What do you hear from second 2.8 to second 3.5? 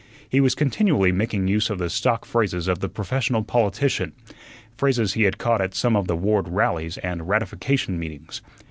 professional